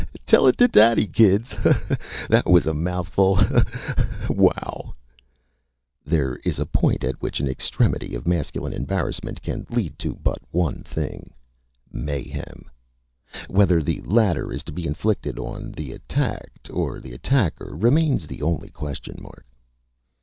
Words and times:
"Ho 0.01 0.05
ho 0.05 0.07
ho! 0.13 0.17
Tell 0.25 0.47
it 0.47 0.57
to 0.57 0.67
Daddy, 0.67 1.05
kids!... 1.05 1.51
Ho 1.53 1.73
ho 1.73 1.79
ho! 1.89 1.95
That 2.27 2.47
was 2.49 2.65
a 2.65 2.73
mouthful.... 2.73 3.35
Ho 3.35 3.43
ho 3.45 3.53
ho 3.53 4.05
ho! 4.25 4.33
Wow!..." 4.33 4.95
There 6.03 6.37
is 6.37 6.57
a 6.57 6.65
point 6.65 7.03
at 7.03 7.21
which 7.21 7.39
an 7.39 7.47
extremity 7.47 8.15
of 8.15 8.25
masculine 8.27 8.73
embarrassment 8.73 9.43
can 9.43 9.67
lead 9.69 9.99
to 9.99 10.15
but 10.23 10.39
one 10.49 10.81
thing 10.81 11.35
mayhem. 11.91 12.67
Whether 13.47 13.83
the 13.83 14.01
latter 14.01 14.51
is 14.51 14.63
to 14.63 14.71
be 14.71 14.87
inflicted 14.87 15.37
on 15.37 15.71
the 15.71 15.91
attacked 15.91 16.71
or 16.71 16.99
the 16.99 17.13
attacker 17.13 17.75
remains 17.75 18.25
the 18.25 18.41
only 18.41 18.69
question 18.69 19.17
mark. 19.21 19.45